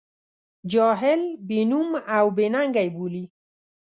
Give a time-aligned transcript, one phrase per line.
[0.71, 3.23] جاهل، بې نوم او بې ننګه یې بولي.